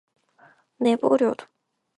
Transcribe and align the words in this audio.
내버려둬. 0.87 1.37